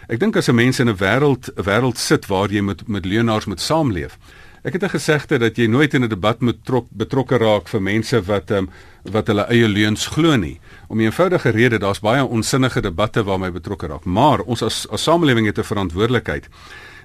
[0.09, 3.05] Ek dink as 'n mens in 'n wêreld 'n wêreld sit waar jy met met
[3.05, 4.19] leienaars moet saamleef.
[4.65, 7.83] Ek het 'n gesegde dat jy nooit in 'n debat moet trok, betrokke raak vir
[7.83, 8.71] mense wat um,
[9.03, 10.61] wat hulle eie leuns glo nie.
[10.89, 14.05] Om 'n eenvoudige rede, daar's baie onsinnige debatte waarmee betrokke raak.
[14.05, 16.49] Maar ons as as samelewing het 'n verantwoordelikheid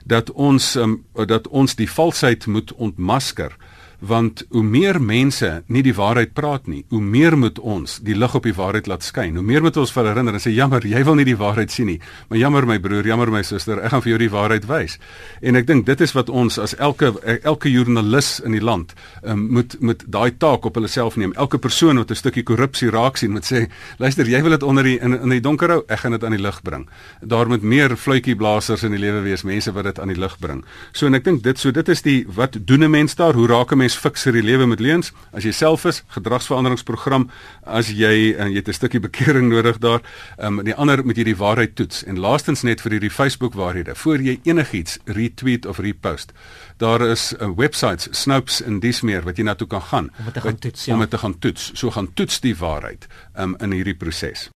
[0.06, 3.56] dat ons um, dat ons die valsheid moet ontmasker
[3.99, 8.35] want hoe meer mense nie die waarheid praat nie, hoe meer moet ons die lig
[8.35, 9.35] op die waarheid laat skyn.
[9.35, 11.89] Hoe meer moet ons vir herinner en sê jammer, jy wil nie die waarheid sien
[11.91, 14.97] nie, maar jammer my broer, jammer my suster, ek gaan vir jou die waarheid wys.
[15.41, 17.12] En ek dink dit is wat ons as elke
[17.43, 21.33] elke joernalis in die land um, moet moet daai taak op hulle self neem.
[21.35, 24.83] Elke persoon wat 'n stukkie korrupsie raak sien, moet sê, luister, jy wil dit onder
[24.83, 26.88] die in, in die donker hou, ek gaan dit aan die lig bring.
[27.21, 30.63] Daar moet meer fluitjieblassers in die lewe wees, mense wat dit aan die lig bring.
[30.91, 33.33] So en ek dink dit so dit is die wat doen 'n mens daar?
[33.33, 35.12] Hoe raak 'n mens fiks vir die lewe met leuns.
[35.34, 37.30] As jy self is, gedragsveranderingsprogram,
[37.65, 40.02] as jy en jy het 'n stukkie bekering nodig daar,
[40.38, 42.04] ehm um, die ander moet jy die waarheid toets.
[42.04, 46.32] En laastens net vir hierdie Facebook waarhede, voor jy enigiets retweet of repost.
[46.78, 50.12] Daar is 'n uh, websites, Snopes en dis meer wat jy na toe kan gaan
[50.17, 50.86] om dit te gaan toets.
[50.86, 50.93] Ja.
[50.93, 51.71] Om dit te gaan toets.
[51.73, 54.47] So gaan toets die waarheid um, in hierdie proses.